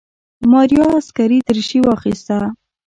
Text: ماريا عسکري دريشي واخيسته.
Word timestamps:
ماريا 0.51 0.85
عسکري 0.95 1.39
دريشي 1.47 1.79
واخيسته. 1.83 2.37